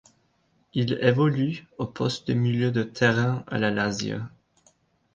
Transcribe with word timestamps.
Il 0.73 0.97
évolue 0.99 1.67
au 1.77 1.85
poste 1.85 2.27
de 2.27 2.33
milieu 2.33 2.71
de 2.71 2.81
terrain 2.81 3.43
à 3.45 3.59
la 3.59 3.69
Lazio. 3.69 4.17